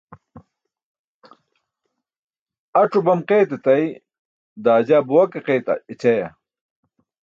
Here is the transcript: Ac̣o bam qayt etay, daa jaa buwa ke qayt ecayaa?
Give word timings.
Ac̣o 2.81 2.99
bam 3.05 3.19
qayt 3.29 3.49
etay, 3.57 3.83
daa 4.63 4.79
jaa 4.87 5.05
buwa 5.07 5.25
ke 5.31 5.39
qayt 5.47 5.65
ecayaa? 5.91 6.31